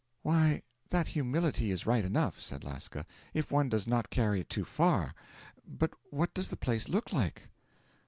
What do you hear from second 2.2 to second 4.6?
said Lasca, 'if one does not carry it